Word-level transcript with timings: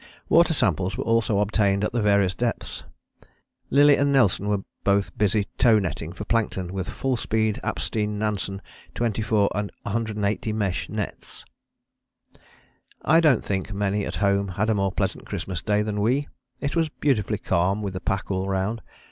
Water 0.29 0.51
samples 0.51 0.97
were 0.97 1.03
also 1.03 1.37
obtained 1.41 1.83
at 1.83 1.93
the 1.93 2.01
various 2.01 2.33
depths. 2.33 2.85
Lillie 3.69 3.97
and 3.97 4.11
Nelson 4.11 4.47
were 4.47 4.63
both 4.83 5.15
busy 5.15 5.45
tow 5.59 5.77
netting 5.77 6.11
for 6.11 6.25
plankton 6.25 6.73
with 6.73 6.89
full 6.89 7.15
speed, 7.15 7.59
Apstein, 7.63 8.17
Nansen, 8.17 8.63
24 8.95 9.51
and 9.53 9.71
180 9.83 10.53
mesh 10.53 10.89
nets. 10.89 11.45
I 13.03 13.19
don't 13.19 13.45
think 13.45 13.73
many 13.73 14.03
at 14.03 14.15
home 14.15 14.47
had 14.47 14.71
a 14.71 14.73
more 14.73 14.91
pleasant 14.91 15.27
Christmas 15.27 15.61
Day 15.61 15.83
than 15.83 16.01
we. 16.01 16.27
It 16.59 16.75
was 16.75 16.89
beautifully 16.89 17.37
calm 17.37 17.83
with 17.83 17.93
the 17.93 18.01
pack 18.01 18.31
all 18.31 18.49
round. 18.49 18.81